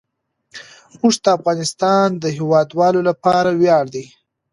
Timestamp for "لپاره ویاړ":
3.09-3.85